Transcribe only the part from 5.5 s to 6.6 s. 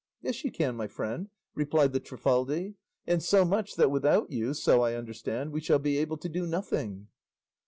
we shall be able to do